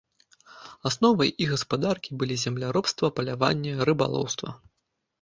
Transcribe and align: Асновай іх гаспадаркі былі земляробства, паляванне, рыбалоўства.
Асновай 0.89 1.29
іх 1.45 1.53
гаспадаркі 1.55 2.11
былі 2.23 2.41
земляробства, 2.47 3.15
паляванне, 3.21 3.79
рыбалоўства. 3.91 4.61